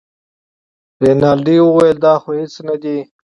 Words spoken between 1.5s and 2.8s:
وویل دا خو هېڅ نه